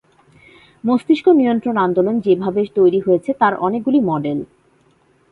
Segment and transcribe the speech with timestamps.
[0.83, 4.39] মস্তিষ্ক নিয়ন্ত্রণ আন্দোলন যেভাবে তৈরি হয়েছে তার অনেকগুলি মডেল।